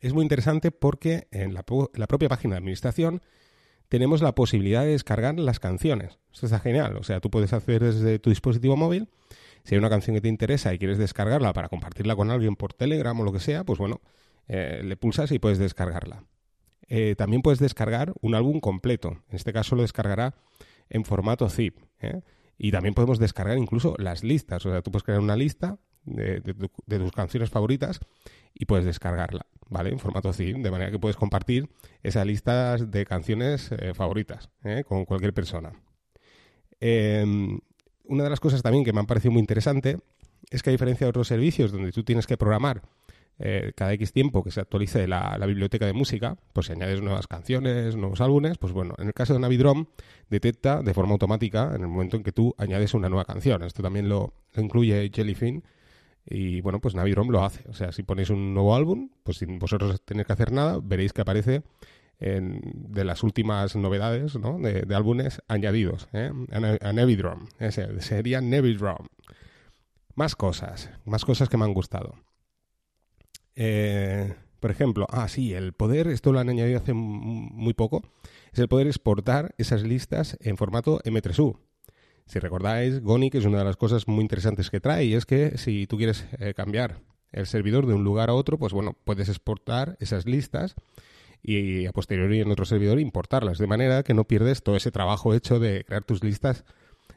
Es 0.01 0.13
muy 0.13 0.23
interesante 0.23 0.71
porque 0.71 1.27
en 1.31 1.53
la, 1.53 1.63
propia 1.63 2.27
página 2.27 2.55
de 2.55 2.57
administración 2.57 3.21
tenemos 3.87 4.21
la 4.21 4.33
posibilidad 4.33 4.83
de 4.83 4.91
descargar 4.91 5.37
las 5.39 5.59
canciones. 5.59 6.17
Esto 6.33 6.47
está 6.47 6.59
genial. 6.59 6.97
O 6.97 7.03
sea, 7.03 7.19
tú 7.19 7.29
puedes 7.29 7.53
hacer 7.53 7.83
desde 7.83 8.17
tu 8.17 8.31
dispositivo 8.31 8.75
móvil. 8.75 9.09
Si 9.63 9.75
hay 9.75 9.79
una 9.79 9.89
canción 9.89 10.15
que 10.15 10.21
te 10.21 10.27
interesa 10.27 10.73
y 10.73 10.79
quieres 10.79 10.97
descargarla 10.97 11.53
para 11.53 11.69
compartirla 11.69 12.15
con 12.15 12.31
alguien 12.31 12.55
por 12.55 12.73
Telegram 12.73 13.19
o 13.19 13.23
lo 13.23 13.31
que 13.31 13.39
sea, 13.39 13.63
pues 13.63 13.79
bueno, 13.79 14.01
eh, 14.47 14.81
le 14.83 14.97
pulsas 14.97 15.31
y 15.31 15.39
puedes 15.39 15.59
descargarla. 15.59 16.25
Eh, 16.87 17.15
también 17.17 17.41
puedes 17.41 17.59
descargar 17.59 18.13
un 18.21 18.35
álbum 18.35 18.59
completo. 18.59 19.23
En 19.29 19.35
este 19.35 19.53
caso 19.53 19.75
lo 19.75 19.81
descargará 19.83 20.35
en 20.89 21.05
formato 21.05 21.49
zip. 21.49 21.77
¿eh? 22.01 22.21
Y 22.57 22.71
también 22.71 22.93
podemos 22.93 23.17
descargar 23.17 23.57
incluso 23.57 23.95
las 23.97 24.23
listas. 24.23 24.65
O 24.65 24.71
sea, 24.71 24.81
tú 24.81 24.91
puedes 24.91 25.03
crear 25.03 25.19
una 25.19 25.35
lista 25.35 25.79
de, 26.03 26.41
tus 26.41 27.11
canciones 27.11 27.49
favoritas 27.49 27.99
y 28.53 28.65
puedes 28.65 28.85
descargarla, 28.85 29.45
¿vale? 29.69 29.91
En 29.91 29.99
formato 29.99 30.33
zip, 30.33 30.57
de 30.57 30.71
manera 30.71 30.91
que 30.91 30.99
puedes 30.99 31.15
compartir 31.15 31.69
esas 32.03 32.25
listas 32.25 32.91
de 32.91 33.05
canciones 33.05 33.69
favoritas 33.93 34.49
con 34.87 35.05
cualquier 35.05 35.33
persona. 35.33 35.71
Una 38.11 38.25
de 38.25 38.29
las 38.29 38.41
cosas 38.41 38.61
también 38.61 38.83
que 38.83 38.91
me 38.91 38.99
han 38.99 39.05
parecido 39.05 39.31
muy 39.31 39.39
interesante 39.39 39.97
es 40.49 40.61
que 40.61 40.69
a 40.69 40.73
diferencia 40.73 41.05
de 41.05 41.09
otros 41.11 41.29
servicios 41.29 41.71
donde 41.71 41.93
tú 41.93 42.03
tienes 42.03 42.27
que 42.27 42.35
programar 42.35 42.81
eh, 43.39 43.71
cada 43.73 43.93
X 43.93 44.11
tiempo 44.11 44.43
que 44.43 44.51
se 44.51 44.59
actualice 44.59 45.07
la, 45.07 45.37
biblioteca 45.47 45.85
de 45.85 45.93
música, 45.93 46.35
pues 46.51 46.65
si 46.65 46.73
añades 46.73 47.01
nuevas 47.01 47.27
canciones, 47.27 47.95
nuevos 47.95 48.19
álbumes, 48.19 48.57
pues 48.57 48.73
bueno, 48.73 48.95
en 48.97 49.07
el 49.07 49.13
caso 49.13 49.31
de 49.31 49.39
Navidrom 49.39 49.85
detecta 50.29 50.81
de 50.81 50.93
forma 50.93 51.13
automática 51.13 51.71
en 51.73 51.83
el 51.83 51.87
momento 51.87 52.17
en 52.17 52.23
que 52.23 52.33
tú 52.33 52.53
añades 52.57 52.93
una 52.93 53.07
nueva 53.07 53.23
canción. 53.23 53.63
Esto 53.63 53.81
también 53.81 54.09
lo, 54.09 54.33
incluye 54.57 55.09
Jellyfin 55.15 55.63
y 56.25 56.59
bueno, 56.59 56.81
pues 56.81 56.95
Navidrom 56.95 57.29
lo 57.29 57.45
hace. 57.45 57.63
O 57.69 57.73
sea, 57.73 57.93
si 57.93 58.03
ponéis 58.03 58.29
un 58.29 58.53
nuevo 58.53 58.75
álbum, 58.75 59.09
pues 59.23 59.37
sin 59.37 59.57
vosotros 59.57 60.01
tener 60.03 60.25
que 60.25 60.33
hacer 60.33 60.51
nada, 60.51 60.81
veréis 60.83 61.13
que 61.13 61.21
aparece 61.21 61.63
de 62.21 63.03
las 63.03 63.23
últimas 63.23 63.75
novedades 63.75 64.35
¿no? 64.35 64.59
de, 64.59 64.85
álbumes 64.95 65.41
añadidos 65.47 66.07
¿eh? 66.13 66.31
a, 66.51 66.93
Navidrom. 66.93 67.47
sería 67.99 68.41
Navidrom. 68.41 69.07
Más 70.13 70.35
cosas, 70.35 70.91
más 71.05 71.25
cosas 71.25 71.49
que 71.49 71.57
me 71.57 71.65
han 71.65 71.73
gustado. 71.73 72.13
Eh, 73.55 74.35
por 74.59 74.69
ejemplo, 74.69 75.07
ah, 75.09 75.27
sí, 75.27 75.53
el 75.53 75.73
poder, 75.73 76.07
esto 76.07 76.31
lo 76.31 76.39
han 76.39 76.49
añadido 76.49 76.77
hace 76.77 76.93
muy 76.93 77.73
poco, 77.73 78.03
es 78.53 78.59
el 78.59 78.67
poder 78.67 78.85
exportar 78.85 79.55
esas 79.57 79.81
listas 79.81 80.37
en 80.41 80.57
formato 80.57 80.99
M3U. 81.03 81.57
Si 82.27 82.37
recordáis, 82.37 83.01
Gonic 83.01 83.33
es 83.35 83.45
una 83.45 83.57
de 83.57 83.65
las 83.65 83.77
cosas 83.77 84.07
muy 84.07 84.21
interesantes 84.21 84.69
que 84.69 84.79
trae 84.79 85.05
y 85.05 85.15
es 85.15 85.25
que 85.25 85.57
si 85.57 85.87
tú 85.87 85.97
quieres 85.97 86.27
eh, 86.39 86.53
cambiar 86.53 87.01
el 87.31 87.47
servidor 87.47 87.87
de 87.87 87.95
un 87.95 88.03
lugar 88.03 88.29
a 88.29 88.33
otro, 88.35 88.59
pues 88.59 88.73
bueno, 88.73 88.95
puedes 89.03 89.27
exportar 89.27 89.97
esas 89.99 90.27
listas 90.27 90.75
y 91.43 91.85
a 91.85 91.91
posteriori 91.91 92.41
en 92.41 92.51
otro 92.51 92.65
servidor 92.65 92.99
importarlas, 92.99 93.57
de 93.57 93.67
manera 93.67 94.03
que 94.03 94.13
no 94.13 94.25
pierdes 94.25 94.63
todo 94.63 94.75
ese 94.75 94.91
trabajo 94.91 95.33
hecho 95.33 95.59
de 95.59 95.83
crear 95.83 96.03
tus 96.03 96.23
listas 96.23 96.65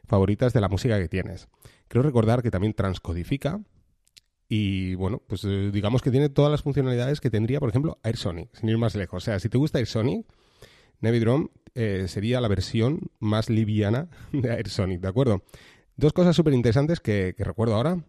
favoritas 0.07 0.52
de 0.52 0.61
la 0.61 0.69
música 0.69 0.99
que 0.99 1.09
tienes. 1.09 1.49
Creo 1.88 2.02
recordar 2.02 2.43
que 2.43 2.50
también 2.50 2.75
transcodifica 2.75 3.61
y 4.49 4.95
bueno, 4.95 5.23
pues 5.26 5.45
eh, 5.45 5.71
digamos 5.73 6.02
que 6.02 6.11
tiene 6.11 6.28
todas 6.28 6.50
las 6.50 6.62
funcionalidades 6.62 7.21
que 7.21 7.31
tendría, 7.31 7.61
por 7.61 7.71
ejemplo, 7.71 7.99
AirSonic, 8.02 8.54
sin 8.54 8.69
ir 8.69 8.78
más 8.78 8.95
lejos. 8.95 9.23
O 9.23 9.25
sea, 9.25 9.40
si 9.40 9.49
te 9.49 9.59
gusta 9.59 9.78
AirSonic, 9.78 10.26
Navidrom 11.00 11.49
eh, 11.75 12.07
sería 12.09 12.40
la 12.40 12.49
versión 12.49 13.00
más 13.19 13.50
liviana 13.50 14.09
de 14.33 14.50
AirSonic, 14.50 15.00
¿de 15.00 15.09
acuerdo? 15.09 15.43
Dos 15.97 16.12
cosas 16.12 16.35
súper 16.35 16.54
interesantes 16.54 17.00
que, 17.00 17.35
recuerdo 17.38 17.75
ahora, 17.75 18.04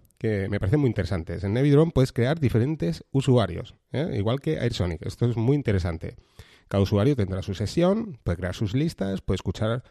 me 0.50 0.60
parecen 0.60 0.80
muy 0.80 0.88
interesantes. 0.88 1.44
En 1.44 1.54
Navidrom 1.54 1.92
puedes 1.92 2.12
crear 2.12 2.40
diferentes 2.40 3.04
usuarios, 3.12 3.76
¿eh? 3.92 4.16
igual 4.18 4.40
que 4.42 4.60
AirSonic. 4.60 5.06
Esto 5.06 5.30
es 5.30 5.38
muy 5.38 5.56
interesante. 5.56 6.16
Cada 6.68 6.84
usuario 6.84 7.16
tendrá 7.16 7.42
su 7.42 7.54
sesión, 7.54 8.18
puede 8.24 8.38
crear 8.38 8.56
sus 8.56 8.74
listas, 8.74 9.22
puede 9.22 9.36
escuchar 9.36 9.84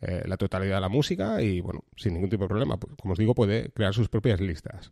eh, 0.00 0.22
la 0.26 0.36
totalidad 0.36 0.76
de 0.76 0.80
la 0.80 0.88
música 0.88 1.42
y, 1.42 1.60
bueno, 1.60 1.84
sin 1.96 2.14
ningún 2.14 2.30
tipo 2.30 2.44
de 2.44 2.48
problema. 2.48 2.78
Pues, 2.78 2.94
como 3.00 3.12
os 3.12 3.18
digo, 3.18 3.34
puede 3.34 3.70
crear 3.70 3.92
sus 3.92 4.08
propias 4.08 4.40
listas. 4.40 4.90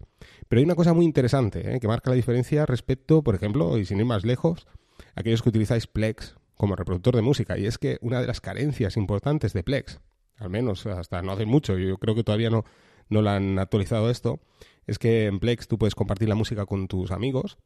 Pero 0.49 0.59
hay 0.61 0.65
una 0.65 0.75
cosa 0.75 0.93
muy 0.93 1.05
interesante 1.05 1.75
¿eh? 1.75 1.81
que 1.81 1.89
marca 1.89 2.11
la 2.11 2.17
diferencia 2.17 2.67
respecto, 2.67 3.23
por 3.23 3.35
ejemplo, 3.35 3.79
y 3.79 3.87
sin 3.87 3.99
ir 3.99 4.05
más 4.05 4.25
lejos, 4.25 4.67
a 5.15 5.21
aquellos 5.21 5.43
que 5.43 5.49
utilizáis 5.49 5.87
Plex 5.87 6.37
como 6.55 6.77
reproductor 6.77 7.17
de 7.17 7.23
música. 7.23 7.57
Y 7.57 7.67
es 7.67 7.79
que 7.79 7.99
una 8.03 8.21
de 8.21 8.27
las 8.27 8.41
carencias 8.41 8.97
importantes 8.97 9.53
de 9.53 9.63
Plex, 9.63 10.01
al 10.37 10.51
menos 10.51 10.85
hasta 10.87 11.23
no 11.23 11.33
hace 11.33 11.47
mucho, 11.47 11.79
yo 11.79 11.97
creo 11.99 12.15
que 12.15 12.25
todavía 12.25 12.51
no, 12.51 12.65
no 13.09 13.23
la 13.23 13.37
han 13.37 13.59
actualizado 13.59 14.11
esto, 14.11 14.41
es 14.87 14.99
que 14.99 15.27
en 15.27 15.39
Plex 15.39 15.69
tú 15.69 15.79
puedes 15.79 15.95
compartir 15.95 16.29
la 16.29 16.35
música 16.35 16.67
con 16.67 16.89
tus 16.89 17.11
amigos, 17.11 17.59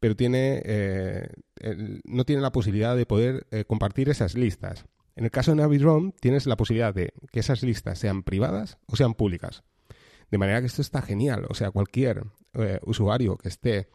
pero 0.00 0.16
tiene, 0.16 0.60
eh, 0.64 1.28
no 2.04 2.24
tiene 2.24 2.42
la 2.42 2.52
posibilidad 2.52 2.96
de 2.96 3.06
poder 3.06 3.46
eh, 3.50 3.64
compartir 3.64 4.08
esas 4.08 4.34
listas. 4.34 4.84
En 5.16 5.24
el 5.24 5.30
caso 5.30 5.52
de 5.52 5.58
Navidrom 5.58 6.12
tienes 6.12 6.46
la 6.46 6.56
posibilidad 6.56 6.92
de 6.92 7.12
que 7.30 7.40
esas 7.40 7.62
listas 7.62 7.98
sean 7.98 8.22
privadas 8.22 8.78
o 8.86 8.96
sean 8.96 9.14
públicas. 9.14 9.62
De 10.30 10.38
manera 10.38 10.60
que 10.60 10.66
esto 10.66 10.82
está 10.82 11.00
genial. 11.00 11.46
O 11.48 11.54
sea, 11.54 11.70
cualquier 11.70 12.24
eh, 12.54 12.80
usuario 12.82 13.36
que 13.36 13.48
esté 13.48 13.88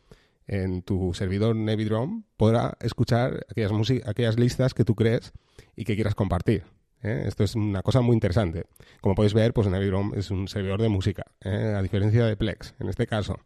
en 0.47 0.81
tu 0.81 1.13
servidor 1.13 1.55
Navidrom 1.55 2.23
podrá 2.37 2.77
escuchar 2.79 3.45
aquellas, 3.49 3.71
aquellas 4.05 4.39
listas 4.39 4.73
que 4.73 4.85
tú 4.85 4.95
crees 4.95 5.33
y 5.75 5.83
que 5.83 5.95
quieras 5.95 6.15
compartir. 6.15 6.63
¿Eh? 7.03 7.23
Esto 7.25 7.43
es 7.43 7.55
una 7.55 7.81
cosa 7.81 8.01
muy 8.01 8.13
interesante. 8.13 8.65
Como 9.01 9.15
podéis 9.15 9.33
ver, 9.33 9.53
pues 9.53 9.67
Navidrom 9.67 10.13
es 10.15 10.31
un 10.31 10.47
servidor 10.47 10.81
de 10.81 10.89
música, 10.89 11.23
¿eh? 11.41 11.73
a 11.77 11.81
diferencia 11.81 12.25
de 12.25 12.37
Plex. 12.37 12.75
En 12.79 12.89
este 12.89 13.07
caso, 13.07 13.39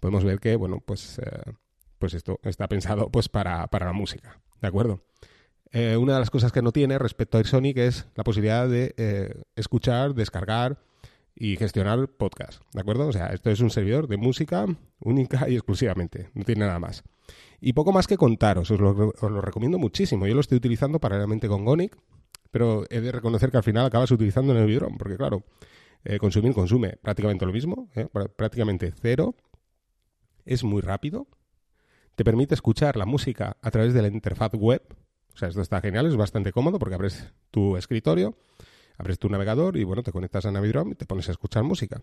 podemos 0.00 0.24
ver 0.24 0.40
que, 0.40 0.56
bueno, 0.56 0.82
pues, 0.84 1.18
eh, 1.18 1.52
pues 1.98 2.14
esto 2.14 2.40
está 2.42 2.68
pensado 2.68 3.10
pues 3.10 3.28
para, 3.28 3.68
la 3.72 3.92
música, 3.92 4.40
¿de 4.60 4.68
acuerdo? 4.68 5.02
una 5.98 6.14
de 6.14 6.20
las 6.20 6.30
cosas 6.30 6.52
que 6.52 6.62
no 6.62 6.72
tiene 6.72 6.98
respecto 6.98 7.36
a 7.36 7.40
AirSonic 7.40 7.76
es 7.76 8.06
la 8.14 8.24
posibilidad 8.24 8.66
de 8.66 9.44
escuchar, 9.56 10.14
descargar 10.14 10.78
y 11.34 11.56
gestionar 11.56 12.08
podcast, 12.08 12.62
¿de 12.72 12.80
acuerdo? 12.80 13.08
O 13.08 13.12
sea, 13.12 13.26
esto 13.26 13.50
es 13.50 13.60
un 13.60 13.68
servidor 13.68 14.08
de 14.08 14.16
música 14.16 14.64
única 15.00 15.50
y 15.50 15.54
exclusivamente, 15.54 16.30
no 16.32 16.44
tiene 16.44 16.64
nada 16.64 16.78
más. 16.78 17.04
Y 17.60 17.74
poco 17.74 17.92
más 17.92 18.06
que 18.06 18.16
contaros, 18.16 18.70
os 18.70 18.80
lo, 18.80 19.12
os 19.20 19.30
lo 19.30 19.40
recomiendo 19.42 19.78
muchísimo. 19.78 20.26
Yo 20.26 20.34
lo 20.34 20.40
estoy 20.40 20.56
utilizando 20.56 20.98
paralelamente 20.98 21.46
con 21.46 21.64
Gonic, 21.66 21.96
pero 22.50 22.84
he 22.90 23.00
de 23.00 23.12
reconocer 23.12 23.50
que 23.50 23.56
al 23.56 23.62
final 23.62 23.86
acabas 23.86 24.10
utilizando 24.10 24.52
en 24.52 24.58
el 24.58 24.66
Vidron, 24.66 24.96
porque 24.96 25.16
claro, 25.16 25.44
eh, 26.04 26.18
consumir 26.18 26.54
consume 26.54 26.96
prácticamente 27.02 27.46
lo 27.46 27.52
mismo, 27.52 27.88
¿eh? 27.94 28.06
prácticamente 28.36 28.92
cero, 29.00 29.34
es 30.44 30.64
muy 30.64 30.80
rápido, 30.80 31.26
te 32.14 32.24
permite 32.24 32.54
escuchar 32.54 32.96
la 32.96 33.06
música 33.06 33.56
a 33.60 33.70
través 33.70 33.92
de 33.92 34.02
la 34.02 34.08
interfaz 34.08 34.52
web, 34.54 34.82
o 35.34 35.36
sea, 35.38 35.48
esto 35.48 35.60
está 35.60 35.80
genial, 35.80 36.06
es 36.06 36.16
bastante 36.16 36.52
cómodo 36.52 36.78
porque 36.78 36.94
abres 36.94 37.32
tu 37.50 37.76
escritorio, 37.76 38.38
abres 38.96 39.18
tu 39.18 39.28
navegador 39.28 39.76
y 39.76 39.84
bueno, 39.84 40.02
te 40.02 40.12
conectas 40.12 40.46
a 40.46 40.50
Navidrom 40.50 40.92
y 40.92 40.94
te 40.94 41.04
pones 41.04 41.28
a 41.28 41.32
escuchar 41.32 41.62
música. 41.62 42.00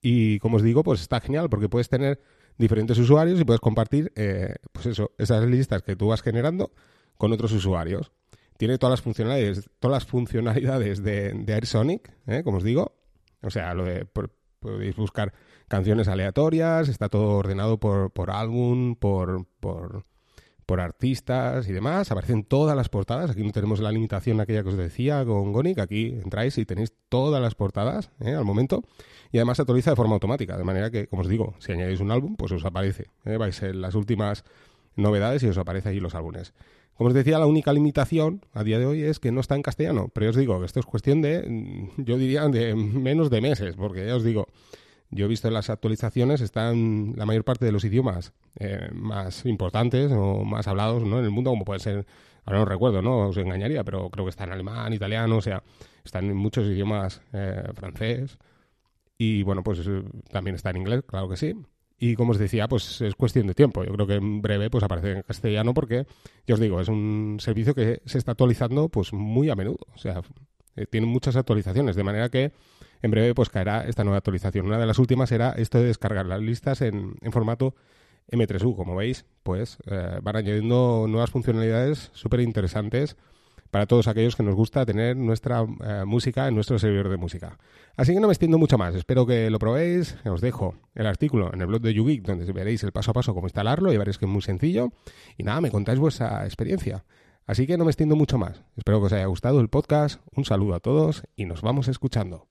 Y 0.00 0.38
como 0.38 0.58
os 0.58 0.62
digo, 0.62 0.84
pues 0.84 1.00
está 1.00 1.20
genial 1.20 1.48
porque 1.50 1.68
puedes 1.68 1.88
tener 1.88 2.20
diferentes 2.56 2.98
usuarios 2.98 3.40
y 3.40 3.44
puedes 3.44 3.60
compartir, 3.60 4.12
eh, 4.14 4.54
pues 4.70 4.86
eso, 4.86 5.12
esas 5.18 5.44
listas 5.46 5.82
que 5.82 5.96
tú 5.96 6.08
vas 6.08 6.22
generando 6.22 6.70
con 7.16 7.32
otros 7.32 7.50
usuarios 7.52 8.12
tiene 8.58 8.76
todas 8.76 8.90
las 8.90 9.02
funcionalidades, 9.02 9.70
todas 9.78 10.02
las 10.02 10.04
funcionalidades 10.04 11.02
de, 11.02 11.32
de 11.32 11.54
AirSonic, 11.54 12.12
¿eh? 12.26 12.42
como 12.44 12.58
os 12.58 12.64
digo. 12.64 12.92
O 13.40 13.50
sea, 13.50 13.72
lo 13.72 13.84
de 13.84 14.04
podéis 14.60 14.96
buscar 14.96 15.32
canciones 15.68 16.08
aleatorias, 16.08 16.88
está 16.88 17.08
todo 17.08 17.36
ordenado 17.36 17.78
por, 17.78 18.10
por 18.10 18.30
álbum, 18.30 18.96
por, 18.96 19.46
por, 19.60 20.04
artistas 20.80 21.68
y 21.68 21.72
demás. 21.72 22.10
Aparecen 22.10 22.44
todas 22.44 22.76
las 22.76 22.88
portadas. 22.88 23.30
Aquí 23.30 23.42
no 23.42 23.52
tenemos 23.52 23.80
la 23.80 23.90
limitación 23.90 24.40
aquella 24.40 24.62
que 24.62 24.68
os 24.68 24.76
decía 24.76 25.24
con 25.24 25.52
Gonic. 25.52 25.78
Aquí 25.78 26.08
entráis 26.22 26.58
y 26.58 26.66
tenéis 26.66 26.92
todas 27.08 27.40
las 27.40 27.54
portadas 27.54 28.10
¿eh? 28.20 28.34
al 28.34 28.44
momento. 28.44 28.82
Y 29.32 29.38
además 29.38 29.56
se 29.56 29.62
actualiza 29.62 29.90
de 29.90 29.96
forma 29.96 30.14
automática. 30.14 30.58
De 30.58 30.64
manera 30.64 30.90
que, 30.90 31.06
como 31.06 31.22
os 31.22 31.28
digo, 31.28 31.54
si 31.58 31.72
añadís 31.72 32.00
un 32.00 32.10
álbum, 32.10 32.36
pues 32.36 32.52
os 32.52 32.64
aparece. 32.66 33.06
¿eh? 33.24 33.38
Vais 33.38 33.62
en 33.62 33.80
las 33.80 33.94
últimas 33.94 34.44
novedades 34.98 35.42
y 35.42 35.48
os 35.48 35.58
aparece 35.58 35.90
ahí 35.90 36.00
los 36.00 36.14
álbumes. 36.14 36.52
Como 36.94 37.08
os 37.08 37.14
decía, 37.14 37.38
la 37.38 37.46
única 37.46 37.72
limitación 37.72 38.44
a 38.52 38.64
día 38.64 38.78
de 38.78 38.86
hoy 38.86 39.02
es 39.02 39.20
que 39.20 39.30
no 39.30 39.40
está 39.40 39.54
en 39.54 39.62
castellano, 39.62 40.10
pero 40.12 40.30
os 40.30 40.36
digo 40.36 40.64
esto 40.64 40.80
es 40.80 40.86
cuestión 40.86 41.22
de, 41.22 41.42
mm, 41.48 42.02
yo 42.04 42.18
diría, 42.18 42.46
de 42.48 42.74
menos 42.74 43.30
de 43.30 43.40
meses, 43.40 43.76
porque 43.76 44.04
ya 44.06 44.16
os 44.16 44.24
digo, 44.24 44.48
yo 45.10 45.24
he 45.24 45.28
visto 45.28 45.48
en 45.48 45.54
las 45.54 45.70
actualizaciones, 45.70 46.40
están 46.40 47.14
la 47.16 47.24
mayor 47.24 47.44
parte 47.44 47.64
de 47.64 47.72
los 47.72 47.84
idiomas 47.84 48.32
eh, 48.58 48.90
más 48.92 49.46
importantes 49.46 50.12
o 50.12 50.44
más 50.44 50.66
hablados 50.66 51.04
¿no? 51.04 51.18
en 51.18 51.24
el 51.24 51.30
mundo, 51.30 51.50
como 51.50 51.64
puede 51.64 51.80
ser, 51.80 52.06
ahora 52.44 52.58
no 52.58 52.64
recuerdo, 52.64 53.00
¿no? 53.00 53.28
Os 53.28 53.36
engañaría, 53.36 53.84
pero 53.84 54.10
creo 54.10 54.24
que 54.24 54.30
está 54.30 54.44
en 54.44 54.52
alemán, 54.52 54.92
italiano, 54.92 55.36
o 55.36 55.40
sea, 55.42 55.62
están 56.04 56.24
en 56.26 56.36
muchos 56.36 56.66
idiomas 56.66 57.22
eh, 57.32 57.62
francés. 57.74 58.38
Y 59.16 59.42
bueno, 59.42 59.62
pues 59.62 59.80
eh, 59.86 60.02
también 60.30 60.56
está 60.56 60.70
en 60.70 60.78
inglés, 60.78 61.02
claro 61.06 61.28
que 61.28 61.36
sí. 61.36 61.54
Y 61.98 62.14
como 62.14 62.30
os 62.30 62.38
decía, 62.38 62.68
pues 62.68 63.00
es 63.00 63.14
cuestión 63.16 63.48
de 63.48 63.54
tiempo. 63.54 63.84
Yo 63.84 63.92
creo 63.92 64.06
que 64.06 64.14
en 64.14 64.40
breve 64.40 64.70
pues 64.70 64.84
aparece 64.84 65.12
en 65.12 65.22
castellano 65.22 65.74
porque, 65.74 66.06
ya 66.46 66.54
os 66.54 66.60
digo, 66.60 66.80
es 66.80 66.88
un 66.88 67.38
servicio 67.40 67.74
que 67.74 68.00
se 68.04 68.18
está 68.18 68.32
actualizando 68.32 68.88
pues 68.88 69.12
muy 69.12 69.50
a 69.50 69.56
menudo. 69.56 69.86
O 69.94 69.98
sea, 69.98 70.22
eh, 70.76 70.86
tiene 70.86 71.06
muchas 71.06 71.34
actualizaciones, 71.34 71.96
de 71.96 72.04
manera 72.04 72.28
que 72.28 72.52
en 73.02 73.10
breve 73.10 73.34
pues 73.34 73.48
caerá 73.48 73.84
esta 73.86 74.04
nueva 74.04 74.18
actualización. 74.18 74.66
Una 74.66 74.78
de 74.78 74.86
las 74.86 74.98
últimas 74.98 75.32
era 75.32 75.50
esto 75.52 75.78
de 75.78 75.86
descargar 75.86 76.26
las 76.26 76.40
listas 76.40 76.82
en, 76.82 77.16
en 77.20 77.32
formato 77.32 77.74
M3U. 78.30 78.76
Como 78.76 78.94
veis, 78.94 79.24
pues 79.42 79.78
eh, 79.86 80.20
van 80.22 80.36
añadiendo 80.36 81.06
nuevas 81.08 81.30
funcionalidades 81.30 82.10
súper 82.14 82.40
interesantes 82.40 83.16
para 83.70 83.86
todos 83.86 84.08
aquellos 84.08 84.36
que 84.36 84.42
nos 84.42 84.54
gusta 84.54 84.84
tener 84.86 85.16
nuestra 85.16 85.66
eh, 85.84 86.04
música 86.06 86.48
en 86.48 86.54
nuestro 86.54 86.78
servidor 86.78 87.08
de 87.08 87.16
música. 87.16 87.58
Así 87.96 88.14
que 88.14 88.20
no 88.20 88.26
me 88.26 88.32
extiendo 88.32 88.58
mucho 88.58 88.78
más, 88.78 88.94
espero 88.94 89.26
que 89.26 89.50
lo 89.50 89.58
probéis, 89.58 90.16
os 90.24 90.40
dejo 90.40 90.74
el 90.94 91.06
artículo 91.06 91.52
en 91.52 91.60
el 91.60 91.66
blog 91.66 91.82
de 91.82 91.94
YouGeek 91.94 92.22
donde 92.22 92.50
veréis 92.52 92.82
el 92.84 92.92
paso 92.92 93.10
a 93.10 93.14
paso 93.14 93.34
cómo 93.34 93.46
instalarlo 93.46 93.92
y 93.92 93.96
veréis 93.96 94.18
que 94.18 94.24
es 94.24 94.30
muy 94.30 94.42
sencillo 94.42 94.92
y 95.36 95.42
nada, 95.42 95.60
me 95.60 95.70
contáis 95.70 95.98
vuestra 95.98 96.44
experiencia. 96.44 97.04
Así 97.46 97.66
que 97.66 97.78
no 97.78 97.84
me 97.84 97.90
extiendo 97.90 98.14
mucho 98.14 98.38
más, 98.38 98.62
espero 98.76 99.00
que 99.00 99.06
os 99.06 99.12
haya 99.12 99.26
gustado 99.26 99.60
el 99.60 99.68
podcast, 99.68 100.20
un 100.34 100.44
saludo 100.44 100.74
a 100.74 100.80
todos 100.80 101.22
y 101.34 101.46
nos 101.46 101.62
vamos 101.62 101.88
escuchando. 101.88 102.46